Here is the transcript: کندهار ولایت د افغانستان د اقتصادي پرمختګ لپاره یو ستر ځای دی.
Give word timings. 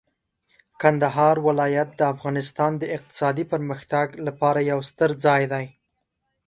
کندهار 0.81 1.35
ولایت 1.47 1.89
د 1.95 2.01
افغانستان 2.13 2.71
د 2.77 2.83
اقتصادي 2.95 3.45
پرمختګ 3.53 4.07
لپاره 4.27 4.59
یو 4.71 4.79
ستر 4.89 5.09
ځای 5.25 5.43
دی. 5.53 5.65